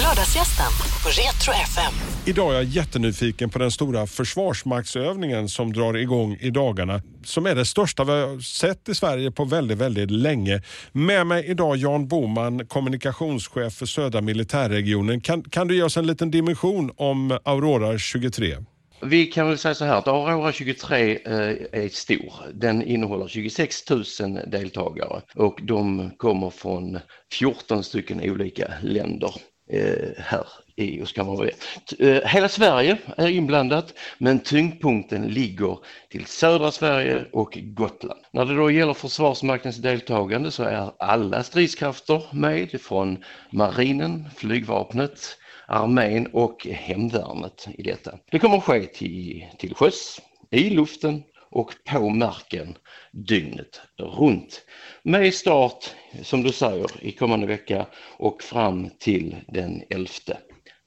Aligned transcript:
Lördagsgästen 0.00 0.70
på 1.02 1.08
Retro 1.08 1.52
FM. 1.52 1.92
Idag 2.24 2.50
är 2.50 2.54
jag 2.54 2.64
jättenyfiken 2.64 3.50
på 3.50 3.58
den 3.58 3.70
stora 3.70 4.06
försvarsmaktsövningen 4.06 5.48
som 5.48 5.72
drar 5.72 5.96
igång 5.96 6.36
i 6.40 6.50
dagarna. 6.50 7.02
Som 7.24 7.46
är 7.46 7.54
det 7.54 7.64
största 7.64 8.04
vi 8.04 8.12
har 8.12 8.40
sett 8.40 8.88
i 8.88 8.94
Sverige 8.94 9.30
på 9.30 9.44
väldigt, 9.44 9.78
väldigt 9.78 10.10
länge. 10.10 10.62
Med 10.92 11.26
mig 11.26 11.44
idag 11.46 11.76
Jan 11.76 12.08
Boman, 12.08 12.66
kommunikationschef 12.66 13.74
för 13.74 13.86
södra 13.86 14.20
militärregionen. 14.20 15.20
Kan, 15.20 15.42
kan 15.42 15.68
du 15.68 15.76
ge 15.76 15.82
oss 15.82 15.96
en 15.96 16.06
liten 16.06 16.30
dimension 16.30 16.90
om 16.96 17.38
Aurora 17.44 17.98
23? 17.98 18.56
Vi 19.04 19.26
kan 19.26 19.48
väl 19.48 19.58
säga 19.58 19.74
så 19.74 19.84
här 19.84 19.96
att 19.98 20.08
Aurora 20.08 20.52
23 20.52 21.18
eh, 21.24 21.32
är 21.72 21.88
stor. 21.88 22.32
Den 22.54 22.82
innehåller 22.82 23.28
26 23.28 23.90
000 23.90 24.04
deltagare 24.46 25.22
och 25.34 25.60
de 25.62 26.10
kommer 26.16 26.50
från 26.50 26.98
14 27.32 27.84
stycken 27.84 28.30
olika 28.30 28.72
länder 28.82 29.34
eh, 29.70 30.08
här 30.18 30.46
i 30.76 31.02
Oskarshamn. 31.02 31.50
Eh, 31.98 32.22
hela 32.24 32.48
Sverige 32.48 32.96
är 33.16 33.28
inblandat 33.28 33.94
men 34.18 34.38
tyngdpunkten 34.38 35.22
ligger 35.22 35.78
till 36.10 36.26
södra 36.26 36.70
Sverige 36.70 37.24
och 37.32 37.58
Gotland. 37.62 38.20
När 38.32 38.44
det 38.44 38.56
då 38.56 38.70
gäller 38.70 38.94
Försvarsmaktens 38.94 39.76
deltagande 39.76 40.50
så 40.50 40.62
är 40.62 40.90
alla 40.98 41.42
stridskrafter 41.42 42.22
med 42.32 42.80
från 42.80 43.24
marinen, 43.52 44.30
flygvapnet, 44.36 45.38
armén 45.66 46.26
och 46.26 46.66
hemvärnet 46.70 47.68
i 47.78 47.82
detta. 47.82 48.18
Det 48.30 48.38
kommer 48.38 48.56
att 48.56 48.64
ske 48.64 48.86
till, 48.86 49.46
till 49.58 49.74
sjöss, 49.74 50.20
i 50.50 50.70
luften 50.70 51.22
och 51.50 51.72
på 51.90 52.08
marken 52.08 52.76
dygnet 53.12 53.80
runt. 53.98 54.62
Med 55.02 55.34
start, 55.34 55.90
som 56.22 56.42
du 56.42 56.52
säger, 56.52 56.86
i 57.00 57.12
kommande 57.12 57.46
vecka 57.46 57.86
och 58.16 58.42
fram 58.42 58.90
till 58.98 59.36
den 59.48 59.82
11 59.90 60.08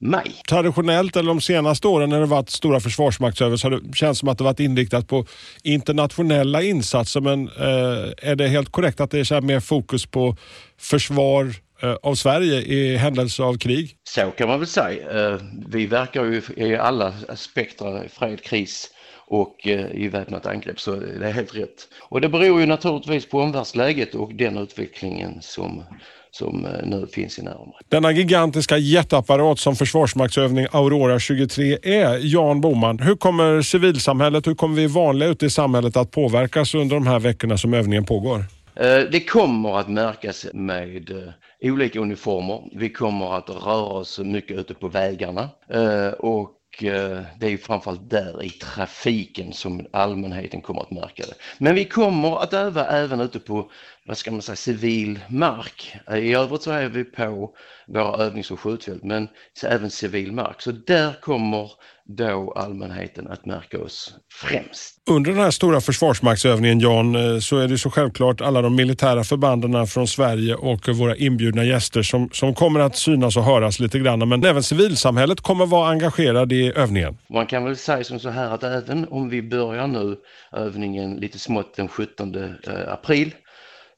maj. 0.00 0.34
Traditionellt 0.48 1.16
eller 1.16 1.28
de 1.28 1.40
senaste 1.40 1.88
åren 1.88 2.10
när 2.10 2.20
det 2.20 2.26
varit 2.26 2.50
stora 2.50 2.80
försvarsmaktsövningar 2.80 3.70
har 3.70 3.70
det 3.70 3.96
känts 3.96 4.20
som 4.20 4.28
att 4.28 4.38
det 4.38 4.44
varit 4.44 4.60
inriktat 4.60 5.08
på 5.08 5.26
internationella 5.62 6.62
insatser 6.62 7.20
men 7.20 7.48
eh, 7.48 8.30
är 8.30 8.36
det 8.36 8.48
helt 8.48 8.72
korrekt 8.72 9.00
att 9.00 9.10
det 9.10 9.18
är 9.18 9.24
så 9.24 9.40
mer 9.40 9.60
fokus 9.60 10.06
på 10.06 10.36
försvar 10.78 11.54
av 12.02 12.14
Sverige 12.14 12.60
i 12.60 12.96
händelse 12.96 13.42
av 13.42 13.58
krig? 13.58 13.96
Så 14.04 14.30
kan 14.30 14.48
man 14.48 14.58
väl 14.58 14.68
säga. 14.68 15.32
Eh, 15.32 15.40
vi 15.68 15.86
verkar 15.86 16.24
ju 16.24 16.42
i 16.56 16.76
alla 16.76 17.14
spektra, 17.34 18.02
fred, 18.08 18.42
kris 18.42 18.90
och 19.26 19.66
eh, 19.66 19.86
i 19.94 20.08
väpnat 20.08 20.46
angrepp 20.46 20.80
så 20.80 20.94
det 20.94 21.28
är 21.28 21.32
helt 21.32 21.56
rätt. 21.56 21.88
Och 22.00 22.20
det 22.20 22.28
beror 22.28 22.60
ju 22.60 22.66
naturligtvis 22.66 23.28
på 23.28 23.40
omvärldsläget 23.40 24.14
och 24.14 24.34
den 24.34 24.58
utvecklingen 24.58 25.38
som 25.40 25.82
som 26.30 26.64
eh, 26.64 26.86
nu 26.86 27.06
finns 27.12 27.38
i 27.38 27.42
närområdet. 27.42 27.86
Denna 27.88 28.12
gigantiska 28.12 28.78
jätteapparat 28.78 29.58
som 29.58 29.76
försvarsmaktsövning 29.76 30.66
Aurora 30.72 31.18
23 31.18 31.78
är, 31.82 32.18
Jan 32.22 32.60
Boman, 32.60 32.98
hur 32.98 33.16
kommer 33.16 33.62
civilsamhället, 33.62 34.46
hur 34.46 34.54
kommer 34.54 34.76
vi 34.76 34.86
vanliga 34.86 35.28
ute 35.28 35.46
i 35.46 35.50
samhället 35.50 35.96
att 35.96 36.10
påverkas 36.10 36.74
under 36.74 36.96
de 36.96 37.06
här 37.06 37.18
veckorna 37.18 37.58
som 37.58 37.74
övningen 37.74 38.04
pågår? 38.04 38.44
Eh, 38.78 39.00
det 39.00 39.20
kommer 39.20 39.78
att 39.78 39.88
märkas 39.88 40.46
med 40.52 41.10
eh, 41.10 41.32
olika 41.72 42.00
uniformer. 42.00 42.68
Vi 42.72 42.90
kommer 42.90 43.36
att 43.36 43.50
röra 43.50 43.82
oss 43.82 44.18
mycket 44.18 44.58
ute 44.58 44.74
på 44.74 44.88
vägarna 44.88 45.48
eh, 45.70 46.08
och 46.08 46.54
det 46.80 47.46
är 47.46 47.48
ju 47.48 47.58
framförallt 47.58 48.10
där 48.10 48.42
i 48.42 48.50
trafiken 48.50 49.52
som 49.52 49.86
allmänheten 49.92 50.60
kommer 50.60 50.80
att 50.80 50.90
märka 50.90 51.22
det. 51.26 51.34
Men 51.58 51.74
vi 51.74 51.84
kommer 51.84 52.42
att 52.42 52.52
öva 52.52 52.86
även 52.86 53.20
ute 53.20 53.38
på 53.38 53.70
vad 54.06 54.18
ska 54.18 54.30
man 54.30 54.42
säga, 54.42 54.56
civil 54.56 55.20
mark. 55.28 55.96
I 56.16 56.34
övrigt 56.34 56.62
så 56.62 56.70
är 56.70 56.88
vi 56.88 57.04
på 57.04 57.54
våra 57.86 58.24
övnings 58.24 58.50
och 58.50 58.60
skjutfält 58.60 59.04
men 59.04 59.28
även 59.64 59.90
civil 59.90 60.32
mark. 60.32 60.62
Så 60.62 60.72
där 60.72 61.20
kommer 61.20 61.70
då 62.08 62.52
allmänheten 62.56 63.28
att 63.28 63.46
märka 63.46 63.78
oss 63.78 64.14
främst. 64.32 64.94
Under 65.10 65.30
den 65.30 65.40
här 65.40 65.50
stora 65.50 65.80
försvarsmaktsövningen 65.80 66.80
Jan 66.80 67.14
eh, 67.14 67.38
så 67.38 67.58
är 67.58 67.68
det 67.68 67.78
så 67.78 67.90
självklart 67.90 68.40
alla 68.40 68.62
de 68.62 68.76
militära 68.76 69.24
förbanden 69.24 69.86
från 69.86 70.08
Sverige 70.08 70.54
och 70.54 70.88
våra 70.88 71.16
inbjudna 71.16 71.64
gäster 71.64 72.02
som, 72.02 72.30
som 72.32 72.54
kommer 72.54 72.80
att 72.80 72.96
synas 72.96 73.36
och 73.36 73.44
höras 73.44 73.80
lite 73.80 73.98
grann. 73.98 74.28
Men 74.28 74.44
även 74.44 74.62
civilsamhället 74.62 75.40
kommer 75.40 75.66
vara 75.66 75.90
engagerad 75.90 76.52
i 76.52 76.72
övningen. 76.76 77.18
Man 77.30 77.46
kan 77.46 77.64
väl 77.64 77.76
säga 77.76 78.04
som 78.04 78.20
så 78.20 78.28
här 78.28 78.50
att 78.50 78.62
även 78.62 79.08
om 79.08 79.28
vi 79.28 79.42
börjar 79.42 79.86
nu 79.86 80.16
övningen 80.52 81.16
lite 81.16 81.38
smått 81.38 81.76
den 81.76 81.88
17 81.88 82.34
eh, 82.34 82.48
april 82.88 83.34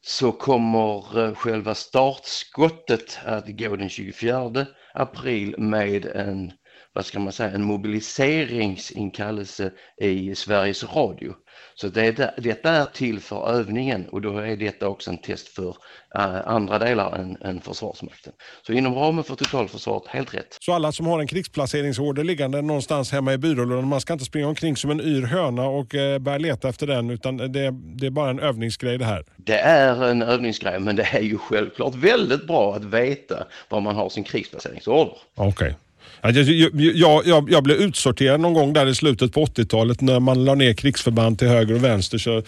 så 0.03 0.33
kommer 0.33 1.25
eh, 1.25 1.35
själva 1.35 1.75
startskottet 1.75 3.19
att 3.25 3.49
gå 3.49 3.77
den 3.77 3.89
24 3.89 4.67
april 4.95 5.55
med 5.59 6.07
en, 6.07 6.53
vad 6.93 7.07
ska 7.07 7.19
man 7.19 7.33
säga, 7.33 7.51
en 7.51 7.65
mobiliseringsinkallelse 7.65 9.73
i 10.01 10.35
Sveriges 10.35 10.85
Radio. 10.85 11.35
Så 11.75 11.89
det, 11.89 12.35
detta 12.37 12.71
är 12.71 12.85
till 12.85 13.21
för 13.21 13.51
övningen 13.51 14.09
och 14.09 14.21
då 14.21 14.39
är 14.39 14.57
detta 14.57 14.89
också 14.89 15.11
en 15.11 15.19
test 15.19 15.49
för 15.49 15.69
uh, 15.69 16.49
andra 16.49 16.79
delar 16.79 17.19
än, 17.19 17.37
än 17.43 17.61
Försvarsmakten. 17.61 18.33
Så 18.67 18.73
inom 18.73 18.95
ramen 18.95 19.25
för 19.25 19.35
totalförsvaret, 19.35 20.03
helt 20.07 20.35
rätt. 20.35 20.57
Så 20.61 20.73
alla 20.73 20.93
som 20.93 21.07
har 21.07 21.21
en 21.21 21.27
krigsplaceringsorder 21.27 22.25
liggande 22.25 22.63
någonstans 22.63 23.13
hemma 23.13 23.33
i 23.33 23.39
byrålådan, 23.39 23.89
man 23.89 24.01
ska 24.01 24.13
inte 24.13 24.25
springa 24.25 24.49
omkring 24.49 24.77
som 24.77 24.91
en 24.91 25.01
yr 25.01 25.23
höna 25.23 25.67
och 25.67 25.95
uh, 25.95 26.19
börja 26.19 26.39
leta 26.39 26.69
efter 26.69 26.87
den 26.87 27.11
utan 27.11 27.37
det, 27.37 27.71
det 27.73 28.07
är 28.07 28.11
bara 28.11 28.31
en 28.31 28.41
övningsgrej 28.41 28.99
det 28.99 29.05
här? 29.05 29.25
Det 29.37 29.59
är 29.59 30.05
en 30.05 30.23
övningsgrej 30.23 30.81
men 30.81 30.97
det 30.97 31.09
är 31.13 31.23
ju 31.23 31.39
självklart 31.39 31.95
väldigt 31.95 32.47
bra 32.47 32.75
att 32.75 32.85
veta 32.85 33.47
var 33.69 33.81
man 33.81 33.97
har 33.97 34.09
sin 34.09 34.25
krigsplaceringsorder. 34.25 35.15
Okej. 35.35 35.49
Okay. 35.49 35.75
Alltså, 36.21 36.41
jag, 36.41 36.71
jag, 36.75 37.27
jag, 37.27 37.51
jag, 37.51 37.63
blev 37.63 37.77
utsorterad 37.77 38.41
någon 38.41 38.55
gång 38.55 38.73
där 38.73 38.87
i 38.87 38.95
slutet 38.95 39.33
på 39.33 39.45
80-talet 39.45 40.01
när 40.01 40.21
man 40.21 40.45
la 40.45 40.55
ner 40.55 40.73
krigsförband 40.73 41.39
till 41.39 41.49
höger 41.49 41.75
och 41.75 41.85
vänster. 41.85 42.19
Så, 42.19 42.43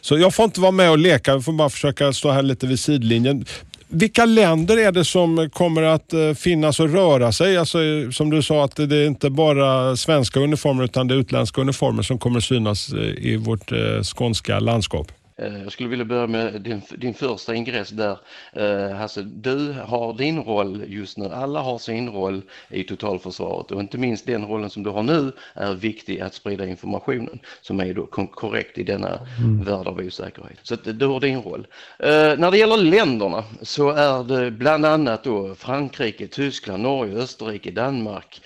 så 0.00 0.18
jag 0.18 0.34
får 0.34 0.44
inte 0.44 0.60
vara 0.60 0.72
med 0.72 0.90
och 0.90 0.98
leka, 0.98 1.30
jag 1.30 1.44
får 1.44 1.52
bara 1.52 1.70
försöka 1.70 2.12
stå 2.12 2.30
här 2.30 2.42
lite 2.42 2.66
vid 2.66 2.80
sidlinjen. 2.80 3.44
Vilka 3.88 4.24
länder 4.24 4.76
är 4.76 4.92
det 4.92 5.04
som 5.04 5.50
kommer 5.50 5.82
att 5.82 6.12
eh, 6.12 6.34
finnas 6.34 6.80
och 6.80 6.92
röra 6.92 7.32
sig? 7.32 7.56
Alltså, 7.56 7.78
som 8.12 8.30
du 8.30 8.42
sa 8.42 8.64
att 8.64 8.76
det 8.76 8.96
är 8.96 9.06
inte 9.06 9.30
bara 9.30 9.96
svenska 9.96 10.40
uniformer 10.40 10.84
utan 10.84 11.08
det 11.08 11.14
är 11.14 11.18
utländska 11.18 11.60
uniformer 11.60 12.02
som 12.02 12.18
kommer 12.18 12.40
synas 12.40 12.92
eh, 12.92 12.98
i 13.00 13.36
vårt 13.36 13.72
eh, 13.72 14.02
skånska 14.02 14.60
landskap. 14.60 15.12
Eh, 15.38 15.62
jag 15.62 15.72
skulle 15.72 15.88
vilja 15.88 16.04
börja 16.04 16.26
med 16.26 16.60
din, 16.60 16.82
din 16.96 17.14
första 17.14 17.54
ingress 17.54 17.88
där. 17.88 18.18
Eh, 18.52 18.96
Hasse, 18.96 19.22
du 19.22 19.72
har 19.72 20.14
din 20.14 20.42
roll 20.42 20.84
just 20.86 21.18
nu. 21.18 21.26
Alla 21.26 21.60
har 21.60 21.78
sin 21.78 22.08
roll 22.08 22.42
i 22.68 22.84
totalförsvaret 22.84 23.70
och 23.70 23.80
inte 23.80 23.98
minst 23.98 24.26
den 24.26 24.46
rollen 24.46 24.70
som 24.70 24.82
du 24.82 24.90
har 24.90 25.02
nu 25.02 25.32
är 25.54 25.74
viktig 25.74 26.20
att 26.20 26.34
sprida 26.34 26.66
informationen 26.66 27.38
som 27.60 27.80
är 27.80 27.94
då 27.94 28.06
korrekt 28.06 28.78
i 28.78 28.82
denna 28.82 29.20
mm. 29.38 29.64
värld 29.64 29.86
av 29.86 29.98
osäkerhet. 29.98 30.58
Så 30.62 30.74
du 30.74 31.06
har 31.06 31.20
din 31.20 31.42
roll. 31.42 31.66
Eh, 31.98 32.38
när 32.38 32.50
det 32.50 32.58
gäller 32.58 32.76
länderna 32.76 33.44
så 33.62 33.90
är 33.90 34.24
det 34.24 34.50
bland 34.50 34.86
annat 34.86 35.24
då 35.24 35.54
Frankrike, 35.54 36.26
Tyskland, 36.26 36.82
Norge, 36.82 37.14
Österrike, 37.14 37.70
Danmark, 37.70 38.40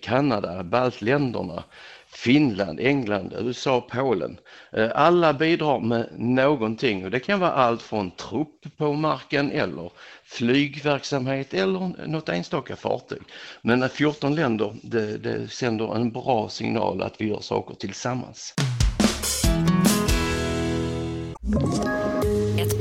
Kanada, 0.00 0.64
baltländerna 0.64 1.64
Finland, 2.18 2.80
England, 2.80 3.34
USA, 3.38 3.80
Polen. 3.80 4.38
Eh, 4.72 4.88
alla 4.94 5.32
bidrar 5.32 5.80
med 5.80 6.08
någonting 6.16 7.04
och 7.04 7.10
det 7.10 7.20
kan 7.20 7.40
vara 7.40 7.52
allt 7.52 7.82
från 7.82 8.10
trupp 8.10 8.76
på 8.76 8.92
marken 8.92 9.50
eller 9.50 9.90
flygverksamhet 10.24 11.54
eller 11.54 12.06
något 12.08 12.28
enstaka 12.28 12.76
fartyg. 12.76 13.22
Men 13.62 13.88
14 13.88 14.34
länder, 14.34 14.74
det, 14.82 15.18
det 15.18 15.48
sänder 15.48 15.96
en 15.96 16.10
bra 16.10 16.48
signal 16.48 17.02
att 17.02 17.20
vi 17.20 17.28
gör 17.28 17.40
saker 17.40 17.74
tillsammans. 17.74 18.54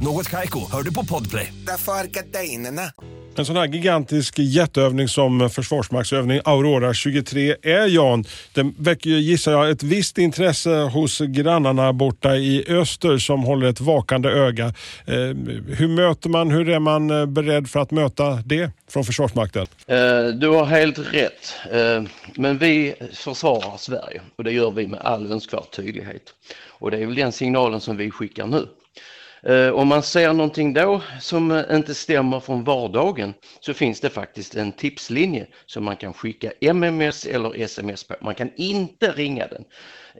Något 0.00 0.28
Kaiko, 0.30 0.70
hör 0.72 0.82
du 0.82 0.94
på 0.94 1.04
Podplay. 1.04 1.52
Därför 1.66 1.92
är 1.92 2.04
gardinerna. 2.04 2.82
En 3.38 3.44
sån 3.46 3.56
här 3.56 3.66
gigantisk 3.66 4.38
jätteövning 4.38 5.08
som 5.08 5.50
Försvarsmaktsövning 5.50 6.40
Aurora 6.44 6.94
23 6.94 7.56
är 7.62 7.86
Jan. 7.86 8.24
Den 8.54 8.74
väcker 8.78 9.10
ju, 9.10 9.16
gissar 9.20 9.52
jag 9.52 9.70
ett 9.70 9.82
visst 9.82 10.18
intresse 10.18 10.70
hos 10.70 11.18
grannarna 11.18 11.92
borta 11.92 12.36
i 12.36 12.64
öster 12.68 13.18
som 13.18 13.42
håller 13.42 13.66
ett 13.66 13.80
vakande 13.80 14.28
öga. 14.28 14.66
Eh, 15.04 15.14
hur 15.76 15.88
möter 15.88 16.28
man, 16.28 16.50
hur 16.50 16.68
är 16.68 16.78
man 16.78 17.10
eh, 17.10 17.26
beredd 17.26 17.68
för 17.70 17.80
att 17.80 17.90
möta 17.90 18.34
det 18.44 18.70
från 18.90 19.04
Försvarsmakten? 19.04 19.66
Eh, 19.86 19.96
Du 20.40 20.48
har 20.48 20.64
helt 20.64 20.98
rätt. 20.98 21.54
Eh, 21.72 22.02
Men 22.36 22.58
vi 22.58 22.94
försvarar 23.12 23.76
Sverige 23.78 24.20
och 24.38 24.44
det 24.44 24.52
gör 24.52 24.70
vi 24.70 24.86
med 24.86 25.00
all 25.00 25.32
önskvärd 25.32 25.70
tydlighet. 25.76 26.22
Och 26.68 26.90
det 26.90 26.98
är 26.98 27.06
väl 27.06 27.14
den 27.14 27.32
signalen 27.32 27.80
som 27.80 27.96
vi 27.96 28.10
skickar 28.10 28.46
nu. 28.46 28.66
Eh, 29.48 29.70
om 29.70 29.88
man 29.88 30.02
ser 30.02 30.32
någonting 30.32 30.72
då 30.74 31.02
som 31.20 31.50
eh, 31.50 31.76
inte 31.76 31.94
stämmer 31.94 32.40
från 32.40 32.64
vardagen 32.64 33.34
så 33.60 33.74
finns 33.74 34.00
det 34.00 34.10
faktiskt 34.10 34.54
en 34.54 34.72
tipslinje 34.72 35.46
som 35.66 35.84
man 35.84 35.96
kan 35.96 36.12
skicka 36.12 36.52
MMS 36.60 37.26
eller 37.26 37.62
sms 37.62 38.04
på. 38.04 38.14
Man 38.20 38.34
kan 38.34 38.50
inte 38.56 39.12
ringa 39.12 39.46
den. 39.46 39.64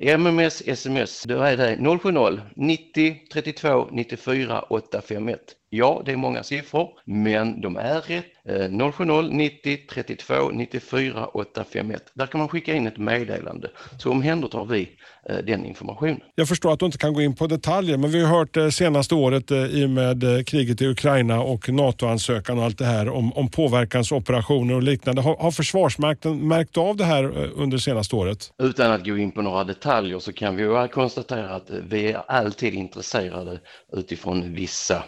MMS, 0.00 0.62
sms, 0.66 1.22
då 1.22 1.40
är 1.40 1.56
det 1.56 1.76
070-90 1.76 3.16
32 3.32 3.88
94 3.92 4.60
851. 4.60 5.40
Ja, 5.70 6.02
det 6.04 6.12
är 6.12 6.16
många 6.16 6.42
siffror, 6.42 6.88
men 7.04 7.60
de 7.60 7.76
är 7.76 8.00
rätt. 8.00 8.24
Eh, 8.48 8.52
070-90 8.52 9.78
32 9.90 10.50
94 10.52 11.26
851. 11.26 12.02
Där 12.14 12.26
kan 12.26 12.38
man 12.38 12.48
skicka 12.48 12.74
in 12.74 12.86
ett 12.86 12.98
meddelande 12.98 13.70
så 13.98 14.10
omhändertar 14.10 14.64
vi 14.64 14.88
eh, 15.28 15.36
den 15.36 15.64
informationen. 15.64 16.20
Jag 16.34 16.48
förstår 16.48 16.72
att 16.72 16.78
du 16.78 16.86
inte 16.86 16.98
kan 16.98 17.14
gå 17.14 17.22
in 17.22 17.34
på 17.36 17.46
detaljer 17.46 17.96
men 17.96 18.10
vi 18.10 18.24
har 18.24 18.38
hört 18.38 18.54
det 18.54 18.72
senaste 18.72 19.14
året 19.14 19.50
eh, 19.50 19.64
i 19.64 19.84
och 19.84 19.90
med 19.90 20.24
eh, 20.24 20.42
kriget 20.42 20.82
i 20.82 20.86
Ukraina 20.86 21.40
och 21.40 21.68
NATO-ansökan 21.68 22.58
och 22.58 22.64
allt 22.64 22.78
det 22.78 22.84
här 22.84 23.08
om, 23.08 23.32
om 23.32 23.50
påverkansoperationer 23.50 24.74
och 24.74 24.82
liknande. 24.82 25.22
Har, 25.22 25.36
har 25.36 25.50
Försvarsmakten 25.50 26.48
märkt 26.48 26.76
av 26.76 26.96
det 26.96 27.04
här 27.04 27.24
eh, 27.24 27.50
under 27.56 27.78
senaste 27.78 28.16
året? 28.16 28.50
Utan 28.62 28.92
att 28.92 29.04
gå 29.04 29.16
in 29.16 29.32
på 29.32 29.42
några 29.42 29.64
detaljer 29.64 29.85
så 30.20 30.32
kan 30.32 30.56
vi 30.56 30.62
ju 30.62 30.88
konstatera 30.88 31.50
att 31.54 31.70
vi 31.70 32.12
är 32.12 32.22
alltid 32.28 32.74
intresserade 32.74 33.60
utifrån 33.92 34.54
vissa, 34.54 35.04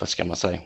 vad 0.00 0.08
ska 0.08 0.24
man 0.24 0.36
säga, 0.36 0.60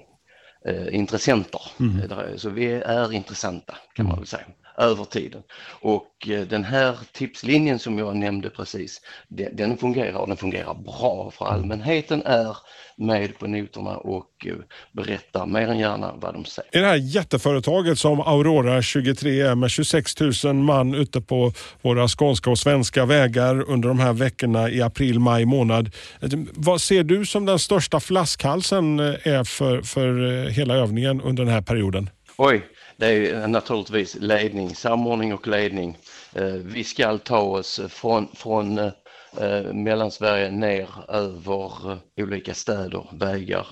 eh, 0.67 0.95
intressenter. 0.95 1.61
Eh, 2.03 2.09
där- 2.09 2.37
Så 2.37 2.51
vi 2.51 2.67
är 2.73 3.13
intressanta 3.13 3.77
kan 3.95 4.07
man 4.07 4.17
väl 4.19 4.27
säga 4.27 4.45
över 4.79 5.05
tiden. 5.05 5.43
Och 5.81 6.29
eh, 6.29 6.41
den 6.41 6.65
här 6.65 6.99
tipslinjen 7.13 7.79
som 7.79 7.99
jag 7.99 8.17
nämnde 8.17 8.51
precis, 8.51 9.01
den, 9.29 9.57
den 9.57 9.77
fungerar 9.77 10.19
och 10.19 10.29
den 10.29 10.37
fungerar 10.37 10.75
bra 10.75 11.33
för 11.39 11.45
allmänheten 11.45 12.23
är 12.25 12.57
med 12.97 13.39
på 13.39 13.47
noterna 13.47 13.97
och 13.97 14.47
eh, 14.47 14.55
berättar 14.93 15.47
mer 15.47 15.69
än 15.69 15.79
gärna 15.79 16.13
vad 16.17 16.35
de 16.35 16.45
säger. 16.45 16.77
I 16.77 16.81
det 16.81 16.87
här 16.87 16.97
jätteföretaget 16.97 17.99
som 17.99 18.21
Aurora 18.21 18.83
23 18.83 19.41
är 19.41 19.55
med 19.55 19.71
26 19.71 20.21
000 20.45 20.55
man 20.55 20.95
ute 20.95 21.21
på 21.21 21.53
våra 21.83 22.09
skånska 22.09 22.51
och 22.51 22.59
svenska 22.59 23.07
vägar 23.07 23.71
under 23.71 23.89
de 23.89 23.99
här 23.99 24.13
veckorna 24.13 24.71
i 24.71 24.83
april, 24.83 25.21
maj 25.21 25.45
månad. 25.45 25.91
Eh, 26.23 26.29
Vad 26.55 26.81
ser 26.81 27.03
du 27.05 27.27
som 27.27 27.47
den 27.47 27.59
största 27.59 28.01
flaskhalsen 28.01 28.99
är 29.01 29.45
för, 29.45 29.83
för 29.83 30.43
hela 30.49 30.75
övningen 30.75 31.21
under 31.21 31.45
den 31.45 31.53
här 31.55 31.63
perioden? 31.63 32.11
Oj, 32.37 32.63
det 32.99 33.31
är 33.31 33.49
naturligtvis 33.49 34.15
ledning, 34.15 34.75
samordning 34.75 35.35
och 35.35 35.47
ledning. 35.47 35.99
Eh, 36.35 36.45
vi 36.45 36.85
ska 36.85 37.19
ta 37.19 37.41
oss 37.41 37.81
från, 37.89 38.29
från 38.35 38.79
eh, 38.79 38.93
eh, 39.41 39.73
Mellansverige 39.73 40.51
ner 40.51 40.89
över 41.09 41.99
olika 42.17 42.55
städer, 42.55 43.09
vägar. 43.13 43.67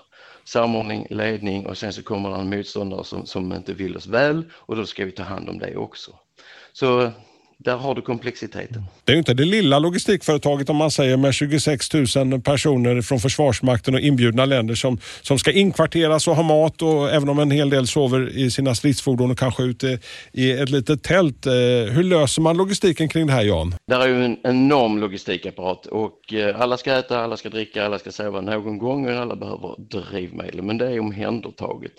Samordning, 0.45 1.07
ledning 1.11 1.67
och 1.67 1.79
sen 1.79 1.93
så 1.93 2.03
kommer 2.03 2.31
det 2.31 2.37
en 2.37 2.51
motståndare 2.51 3.05
som, 3.05 3.27
som 3.27 3.53
inte 3.53 3.73
vill 3.73 3.97
oss 3.97 4.07
väl 4.07 4.51
och 4.53 4.77
då 4.77 4.87
ska 4.87 5.05
vi 5.05 5.13
ta 5.13 5.23
hand 5.23 5.49
om 5.49 5.59
det 5.59 5.77
också. 5.77 6.19
Så 6.73 7.11
där 7.59 7.77
har 7.77 7.95
du 7.95 8.03
komplexiteten. 8.03 8.85
Det 9.05 9.13
är 9.13 9.15
ju 9.15 9.19
inte 9.19 9.35
det 9.35 9.45
lilla 9.45 9.79
logistikföretaget 9.79 10.71
om 10.71 10.77
man 10.77 10.91
säger 10.91 11.17
med 11.17 11.35
26 11.35 11.95
000 11.95 12.41
personer 12.41 13.03
från 13.03 13.21
Försvarsmakten 13.21 13.95
och 13.95 14.01
inbjudna 14.01 14.45
länder 14.45 14.75
som, 14.75 14.99
som 15.23 15.39
ska 15.39 15.53
inkvarteras 15.53 16.29
och 16.29 16.37
ha 16.37 16.43
mat 16.43 16.83
och 16.83 17.11
även 17.11 17.29
om 17.29 17.39
en 17.39 17.51
hel 17.51 17.71
del 17.71 17.87
sover 17.87 18.39
i 18.39 18.51
sina 18.51 18.75
stridsfordon 18.75 19.31
och 19.31 19.39
kanske 19.39 19.63
ute 19.63 19.99
i 20.33 20.53
ett 20.53 20.71
litet 20.71 21.03
tält. 21.03 21.47
Eh, 21.47 21.53
Hur 21.93 22.03
löser 22.03 22.43
man 22.43 22.57
logistiken 22.57 23.09
kring 23.09 23.27
det 23.27 23.33
här 23.33 23.43
Jan? 23.43 23.75
Där 23.87 24.01
är 24.01 24.07
ju 24.09 24.25
en 24.25 24.37
enorm 24.45 24.99
logistikapparat 24.99 25.87
och 25.87 26.33
eh, 26.33 26.61
alla 26.61 26.77
ska 26.77 26.93
äta, 26.99 27.21
alla 27.21 27.37
ska 27.37 27.49
dricka, 27.49 27.85
alla 27.85 27.99
ska 27.99 28.13
sova 28.13 28.41
någon 28.41 28.79
gång 28.79 29.07
och 29.09 29.13
alla 29.13 29.37
behöver 29.37 29.75
drivmedel. 29.91 30.63
Men 30.63 30.79
det 30.79 30.87
är 30.87 31.01
omhändertaget. 31.01 31.93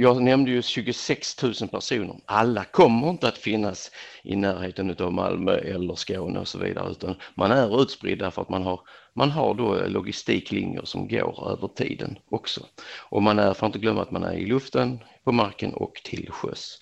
Jag 0.00 0.22
nämnde 0.22 0.50
ju 0.50 0.62
26 0.62 1.42
000 1.42 1.54
personer. 1.70 2.16
Alla 2.24 2.64
kommer 2.64 3.10
inte 3.10 3.28
att 3.28 3.38
finnas 3.38 3.90
i 4.24 4.36
närheten 4.36 4.96
av 4.98 5.12
Malmö 5.12 5.52
eller 5.52 5.94
Skåne 5.94 6.38
och 6.38 6.48
så 6.48 6.58
vidare 6.58 6.90
utan 6.90 7.16
man 7.34 7.50
är 7.50 7.82
utspridd 7.82 8.18
därför 8.18 8.42
att 8.42 8.48
man 8.48 8.62
har, 8.62 8.80
man 9.14 9.30
har 9.30 9.54
då 9.54 9.86
logistiklinjer 9.86 10.84
som 10.84 11.08
går 11.08 11.52
över 11.52 11.68
tiden 11.68 12.18
också. 12.30 12.66
Och 12.98 13.22
man 13.22 13.38
är, 13.38 13.54
får 13.54 13.66
inte 13.66 13.78
glömma 13.78 14.02
att 14.02 14.10
man 14.10 14.24
är 14.24 14.34
i 14.34 14.46
luften, 14.46 14.98
på 15.24 15.32
marken 15.32 15.74
och 15.74 16.00
till 16.04 16.30
sjöss. 16.30 16.78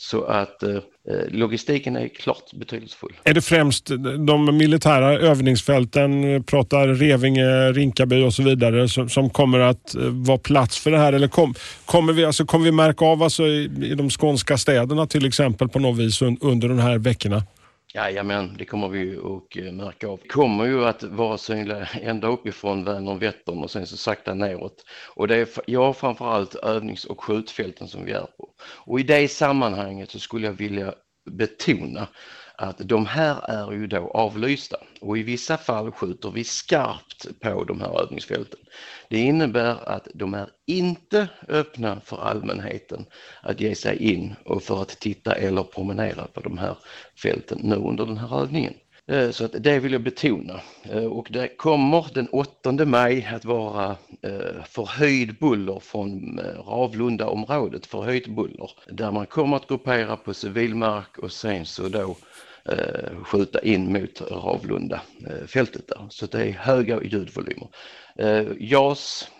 Så 0.00 0.24
att 0.24 0.62
eh, 0.62 0.70
eh 0.70 0.80
logistiken 1.28 1.96
är 1.96 2.08
klart 2.08 2.52
betydelsefull. 2.52 3.12
Är 3.24 3.34
det 3.34 3.40
främst 3.40 3.90
de 4.26 4.56
militära 4.56 5.18
övningsfälten, 5.18 6.34
eh, 6.34 6.42
pratar 6.42 6.88
Revinge, 6.88 7.72
Rinkaby 7.72 8.22
och 8.22 8.34
så 8.34 8.42
vidare, 8.42 8.88
som, 8.88 9.08
som 9.08 9.30
kommer 9.30 9.58
att 9.58 9.94
eh, 9.94 10.02
vara 10.02 10.38
plats 10.38 10.78
för 10.78 10.90
det 10.90 10.98
här? 10.98 11.12
Eller 11.12 11.28
kom, 11.28 11.54
kommer, 11.84 12.12
vi, 12.12 12.24
alltså, 12.24 12.46
kommer 12.46 12.64
vi 12.64 12.72
märka 12.72 13.04
av 13.04 13.22
alltså, 13.22 13.46
i, 13.46 13.70
i 13.82 13.94
de 13.94 14.10
skånska 14.10 14.58
städerna 14.58 15.06
till 15.06 15.26
exempel 15.26 15.68
på 15.68 15.78
något 15.78 15.98
vis 15.98 16.22
un, 16.22 16.38
under 16.40 16.68
de 16.68 16.78
här 16.78 16.98
veckorna? 16.98 17.42
Jajamän, 17.94 18.56
det 18.58 18.64
kommer 18.64 18.88
vi 18.88 19.16
att 19.16 19.56
eh, 19.56 19.72
märka 19.72 20.08
av. 20.08 20.20
Det 20.22 20.28
kommer 20.28 20.64
ju 20.64 20.84
att 20.84 21.02
vara 21.02 21.38
synliga 21.38 21.88
ända 22.02 22.28
uppifrån 22.28 22.84
Vänern, 22.84 23.18
Vättern 23.18 23.58
och 23.58 23.70
sen 23.70 23.86
så 23.86 23.96
sakta 23.96 24.34
neråt. 24.34 24.84
Och 25.14 25.28
det 25.28 25.36
är 25.36 25.48
ja, 25.66 25.92
framförallt 25.92 26.54
övnings 26.54 27.04
och 27.04 27.24
skjutfälten 27.24 27.88
som 27.88 28.04
vi 28.04 28.12
är 28.12 28.26
på. 28.36 28.48
Och 28.60 29.00
i 29.00 29.02
det 29.02 29.28
sammanhanget 29.28 30.10
så 30.10 30.18
skulle 30.18 30.46
jag 30.46 30.52
vilja 30.52 30.94
betona 31.30 32.08
att 32.58 32.78
de 32.78 33.06
här 33.06 33.50
är 33.50 33.72
ju 33.72 33.86
då 33.86 34.10
avlysta 34.14 34.76
och 35.00 35.18
i 35.18 35.22
vissa 35.22 35.56
fall 35.56 35.92
skjuter 35.92 36.30
vi 36.30 36.44
skarpt 36.44 37.40
på 37.40 37.64
de 37.64 37.80
här 37.80 38.02
övningsfälten. 38.02 38.60
Det 39.10 39.18
innebär 39.18 39.88
att 39.88 40.08
de 40.14 40.34
är 40.34 40.48
inte 40.66 41.28
öppna 41.48 42.00
för 42.00 42.16
allmänheten 42.16 43.06
att 43.42 43.60
ge 43.60 43.74
sig 43.74 44.12
in 44.12 44.34
och 44.44 44.62
för 44.62 44.82
att 44.82 44.88
titta 45.00 45.32
eller 45.32 45.62
promenera 45.62 46.26
på 46.26 46.40
de 46.40 46.58
här 46.58 46.76
fälten 47.22 47.58
nu 47.62 47.76
under 47.76 48.06
den 48.06 48.18
här 48.18 48.42
övningen. 48.42 48.74
Eh, 49.08 49.30
så 49.30 49.44
att 49.44 49.62
det 49.62 49.78
vill 49.78 49.92
jag 49.92 50.02
betona. 50.02 50.60
Eh, 50.82 51.04
och 51.04 51.28
det 51.30 51.48
kommer 51.48 52.06
den 52.14 52.28
8 52.28 52.72
maj 52.72 53.28
att 53.34 53.44
vara 53.44 53.96
eh, 54.22 54.64
förhöjd 54.68 55.38
buller 55.38 55.80
från 55.80 56.40
Ravlundaområdet, 56.66 57.86
förhöjt 57.86 58.26
buller, 58.26 58.70
där 58.88 59.10
man 59.10 59.26
kommer 59.26 59.56
att 59.56 59.68
gruppera 59.68 60.16
på 60.16 60.34
civilmark 60.34 61.18
och 61.18 61.32
sen 61.32 61.66
så 61.66 61.88
då 61.88 62.16
skjuta 63.22 63.60
in 63.60 63.92
mot 63.92 64.20
Ravlunda 64.30 65.00
fältet 65.46 65.88
där. 65.88 66.06
Så 66.10 66.26
det 66.26 66.42
är 66.42 66.52
höga 66.52 67.02
ljudvolymer. 67.02 67.68
JAS, 68.58 69.30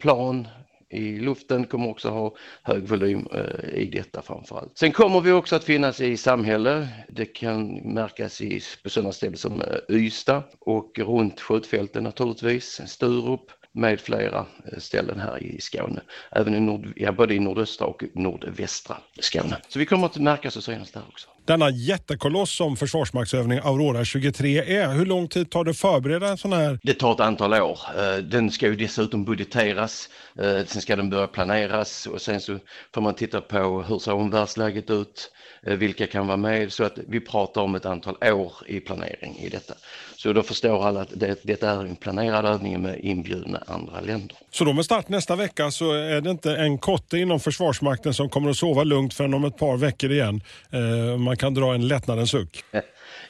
plan 0.00 0.48
i 0.90 1.18
luften 1.18 1.66
kommer 1.66 1.88
också 1.88 2.10
ha 2.10 2.34
hög 2.62 2.88
volym 2.88 3.28
eh, 3.32 3.78
i 3.78 3.90
detta 3.92 4.22
framförallt. 4.22 4.78
Sen 4.78 4.92
kommer 4.92 5.20
vi 5.20 5.32
också 5.32 5.56
att 5.56 5.64
finnas 5.64 6.00
i 6.00 6.16
samhälle. 6.16 6.88
Det 7.08 7.24
kan 7.24 7.74
märkas 7.74 8.40
i 8.40 8.60
på 8.82 8.90
sådana 8.90 9.12
ställen 9.12 9.36
som 9.36 9.60
eh, 9.60 9.96
Ystad 9.96 10.42
och 10.58 10.98
runt 10.98 11.40
skjutfälten 11.40 12.04
naturligtvis, 12.04 12.80
Sturup 12.86 13.50
med 13.72 14.00
flera 14.00 14.46
eh, 14.72 14.78
ställen 14.78 15.20
här 15.20 15.42
i 15.42 15.60
Skåne. 15.60 16.00
Även 16.30 16.54
i 16.54 16.60
nord, 16.60 16.92
ja, 16.96 17.12
både 17.12 17.34
i 17.34 17.38
nordöstra 17.38 17.86
och 17.86 18.04
nordvästra 18.14 18.96
Skåne. 19.20 19.56
Så 19.68 19.78
vi 19.78 19.86
kommer 19.86 20.06
att 20.06 20.16
märkas 20.16 20.56
och 20.56 20.64
synas 20.64 20.90
där 20.90 21.02
också. 21.08 21.28
Denna 21.46 21.70
jättekoloss 21.70 22.50
som 22.56 22.76
Försvarsmaktsövning 22.76 23.58
Aurora 23.58 24.04
23 24.04 24.58
är, 24.76 24.88
hur 24.88 25.06
lång 25.06 25.28
tid 25.28 25.50
tar 25.50 25.64
det 25.64 25.70
att 25.70 25.76
förbereda 25.76 26.28
en 26.28 26.38
sån 26.38 26.52
här? 26.52 26.78
Det 26.82 26.94
tar 26.94 27.12
ett 27.12 27.20
antal 27.20 27.54
år. 27.54 27.78
Eh, 27.98 28.16
Den 28.18 28.50
ska 28.50 28.66
ju 28.66 28.76
dessutom 28.76 29.24
budgeteras, 29.24 30.08
eh, 30.38 30.66
sen 30.66 30.82
ska 30.82 30.96
den 30.96 31.10
börja 31.10 31.26
planeras 31.26 32.06
och 32.06 32.20
sen 32.20 32.40
så 32.40 32.58
får 32.94 33.00
man 33.00 33.14
titta 33.14 33.40
på 33.40 33.82
hur 33.88 33.98
ser 33.98 34.12
omvärldsläget 34.12 34.90
ut, 34.90 35.30
eh, 35.66 35.74
vilka 35.74 36.06
kan 36.06 36.26
vara 36.26 36.36
med, 36.36 36.72
så 36.72 36.84
att 36.84 36.98
vi 37.08 37.20
pratar 37.20 37.60
om 37.60 37.74
ett 37.74 37.86
antal 37.86 38.16
år 38.32 38.52
i 38.66 38.80
planering 38.80 39.38
i 39.38 39.48
detta. 39.48 39.74
Så 40.16 40.32
då 40.32 40.42
förstår 40.42 40.86
alla 40.86 41.00
att 41.00 41.10
det, 41.20 41.40
detta 41.42 41.70
är 41.70 41.80
en 41.80 41.96
planerad 41.96 42.44
övning 42.44 42.82
med 42.82 43.00
inbjudna 43.00 43.62
andra 43.66 44.00
länder. 44.00 44.36
Så 44.50 44.64
då 44.64 44.72
med 44.72 44.84
start 44.84 45.08
nästa 45.08 45.36
vecka 45.36 45.70
så 45.70 45.92
är 45.92 46.20
det 46.20 46.30
inte 46.30 46.56
en 46.56 46.78
kotte 46.78 47.18
inom 47.18 47.40
Försvarsmakten 47.40 48.14
som 48.14 48.28
kommer 48.28 48.50
att 48.50 48.56
sova 48.56 48.84
lugnt 48.84 49.14
förrän 49.14 49.34
om 49.34 49.44
ett 49.44 49.58
par 49.58 49.76
veckor 49.76 50.12
igen. 50.12 50.40
Eh, 50.70 51.18
man 51.36 51.54
kan 51.54 51.54
dra 51.54 51.74
en 51.74 51.88
lättnadens 51.88 52.30
suck. 52.30 52.64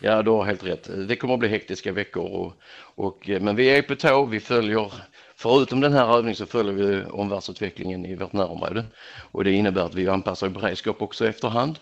Ja, 0.01 0.23
du 0.23 0.31
har 0.31 0.45
helt 0.45 0.65
rätt. 0.65 0.91
Det 1.09 1.17
kommer 1.17 1.35
att 1.35 1.41
bli 1.41 1.49
hektiska 1.49 1.93
veckor, 1.93 2.25
och, 2.25 2.53
och, 2.95 3.31
men 3.41 3.57
vi 3.57 3.69
är 3.69 3.83
på 3.83 3.95
tå, 3.95 4.25
vi 4.27 4.41
följer 4.41 4.93
Förutom 5.37 5.81
den 5.81 5.93
här 5.93 6.17
övningen 6.17 6.37
så 6.37 6.47
följer 6.47 6.73
vi 6.73 7.05
omvärldsutvecklingen 7.05 8.07
i 8.07 8.15
vårt 8.15 8.33
närområde 8.33 8.85
och 9.33 9.45
det 9.45 9.53
innebär 9.53 9.83
att 9.83 9.95
vi 9.95 10.09
anpassar 10.09 10.49
beredskap 10.49 11.03
också 11.03 11.29
efterhand. 11.29 11.79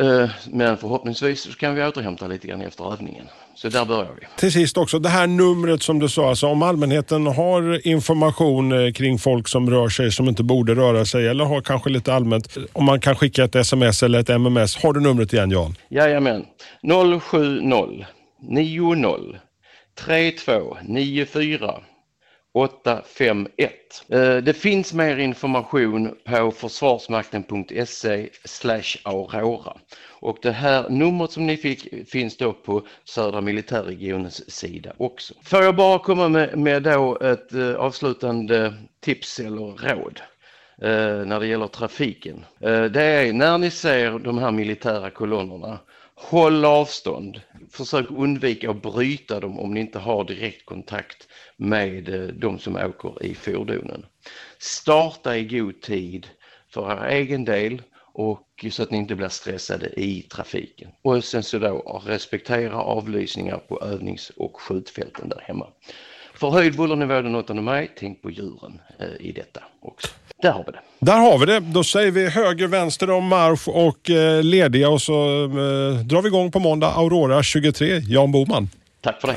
Eh, 0.00 0.30
men 0.50 0.76
förhoppningsvis 0.76 1.40
så 1.42 1.52
kan 1.52 1.74
vi 1.74 1.82
återhämta 1.82 2.26
lite 2.26 2.46
grann 2.46 2.60
efter 2.60 2.92
övningen. 2.92 3.26
Så 3.54 3.68
där 3.68 3.84
börjar 3.84 4.10
vi. 4.20 4.26
Till 4.36 4.52
sist 4.52 4.76
också, 4.76 4.98
det 4.98 5.08
här 5.08 5.26
numret 5.26 5.82
som 5.82 5.98
du 5.98 6.08
sa, 6.08 6.28
alltså 6.28 6.46
om 6.46 6.62
allmänheten 6.62 7.26
har 7.26 7.86
information 7.86 8.72
eh, 8.72 8.92
kring 8.92 9.18
folk 9.18 9.48
som 9.48 9.70
rör 9.70 9.88
sig 9.88 10.12
som 10.12 10.28
inte 10.28 10.42
borde 10.42 10.74
röra 10.74 11.04
sig 11.04 11.28
eller 11.28 11.44
har 11.44 11.60
kanske 11.60 11.90
lite 11.90 12.14
allmänt, 12.14 12.56
om 12.72 12.84
man 12.84 13.00
kan 13.00 13.16
skicka 13.16 13.44
ett 13.44 13.54
sms 13.54 14.02
eller 14.02 14.18
ett 14.18 14.28
MMS. 14.28 14.76
Har 14.76 14.92
du 14.92 15.00
numret 15.00 15.32
igen 15.32 15.50
Jan? 15.50 15.76
Jajamän, 15.88 16.44
070 17.20 18.04
90 18.40 19.36
32 19.98 20.76
94 20.82 21.74
851. 22.54 23.72
Eh, 24.08 24.36
det 24.36 24.56
finns 24.56 24.92
mer 24.92 25.16
information 25.16 26.16
på 26.24 26.50
försvarsmakten.se 26.50 28.28
aurora 29.04 29.76
och 30.20 30.38
det 30.42 30.50
här 30.50 30.88
numret 30.88 31.30
som 31.30 31.46
ni 31.46 31.56
fick 31.56 32.08
finns 32.10 32.36
då 32.36 32.52
på 32.52 32.86
Södra 33.04 33.40
militärregionens 33.40 34.50
sida 34.50 34.92
också. 34.96 35.34
Får 35.42 35.62
jag 35.62 35.76
bara 35.76 35.98
komma 35.98 36.28
med, 36.28 36.58
med 36.58 36.82
då 36.82 37.18
ett 37.18 37.52
eh, 37.52 37.74
avslutande 37.74 38.74
tips 39.00 39.40
eller 39.40 39.88
råd 39.88 40.20
eh, 40.82 41.26
när 41.26 41.40
det 41.40 41.46
gäller 41.46 41.66
trafiken. 41.66 42.44
Det 42.90 43.02
är 43.02 43.32
när 43.32 43.58
ni 43.58 43.70
ser 43.70 44.18
de 44.18 44.38
här 44.38 44.50
militära 44.50 45.10
kolonnerna 45.10 45.78
Håll 46.16 46.64
avstånd. 46.64 47.40
Försök 47.70 48.10
undvika 48.10 48.70
att 48.70 48.82
bryta 48.82 49.40
dem 49.40 49.58
om 49.58 49.74
ni 49.74 49.80
inte 49.80 49.98
har 49.98 50.24
direktkontakt 50.24 51.28
med 51.56 52.08
eh, 52.08 52.26
de 52.26 52.58
som 52.58 52.76
åker 52.76 53.24
i 53.24 53.34
fordonen. 53.34 54.06
Starta 54.58 55.36
i 55.36 55.44
god 55.44 55.80
tid 55.80 56.26
för 56.68 56.92
er 56.92 57.08
egen 57.08 57.44
del 57.44 57.82
och 57.96 58.64
så 58.70 58.82
att 58.82 58.90
ni 58.90 58.98
inte 58.98 59.14
blir 59.14 59.28
stressade 59.28 60.00
i 60.00 60.22
trafiken. 60.22 60.90
Och 61.02 61.24
sen 61.24 61.42
så 61.42 61.58
då 61.58 62.02
respektera 62.06 62.76
avlysningar 62.76 63.58
på 63.58 63.80
övnings 63.82 64.30
och 64.30 64.60
skjutfälten 64.60 65.28
där 65.28 65.40
hemma. 65.40 65.66
Förhöjd 66.34 66.76
bullernivå 66.76 67.22
den 67.22 67.34
8 67.34 67.54
maj, 67.54 67.90
tänk 67.96 68.22
på 68.22 68.30
djuren 68.30 68.80
eh, 68.98 69.26
i 69.26 69.32
detta 69.32 69.62
också. 69.80 70.08
Där 70.44 70.52
har 70.52 70.64
vi 70.64 70.72
det. 70.72 70.80
Där 70.98 71.18
har 71.18 71.38
vi 71.38 71.46
det. 71.46 71.60
Då 71.60 71.84
säger 71.84 72.10
vi 72.10 72.28
höger, 72.28 72.66
vänster 72.66 73.10
om 73.10 73.24
marsch 73.24 73.68
och 73.68 74.10
eh, 74.10 74.42
lediga 74.42 74.88
och 74.88 75.02
så 75.02 75.44
eh, 75.44 76.04
drar 76.04 76.22
vi 76.22 76.28
igång 76.28 76.50
på 76.50 76.58
måndag. 76.58 76.92
Aurora 76.96 77.42
23, 77.42 77.98
Jan 77.98 78.32
Boman. 78.32 78.70
Tack 79.00 79.20
för 79.20 79.28
det. 79.28 79.36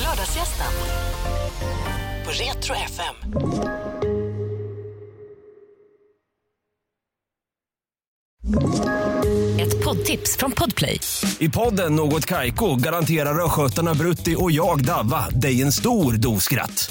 Lördagsgästen 0.00 0.66
på 2.24 2.30
Retro 2.30 2.74
FM. 2.74 3.14
Ett 9.60 9.84
poddtips 9.84 10.36
från 10.36 10.52
Podplay. 10.52 11.00
I 11.38 11.48
podden 11.48 11.96
Något 11.96 12.26
Kaiko 12.26 12.76
garanterar 12.76 13.44
östgötarna 13.44 13.94
Brutti 13.94 14.34
och 14.38 14.50
jag, 14.52 14.84
Davva, 14.84 15.28
dig 15.28 15.62
en 15.62 15.72
stor 15.72 16.12
dos 16.12 16.44
skratt. 16.44 16.90